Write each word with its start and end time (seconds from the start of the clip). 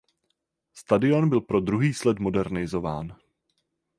Stadion 0.73 1.29
byl 1.29 1.41
pro 1.41 1.59
druhý 1.59 1.93
slet 1.93 2.19
modernizován. 2.19 3.15